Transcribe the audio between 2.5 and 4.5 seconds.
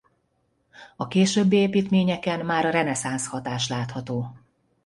a reneszánsz hatás látható.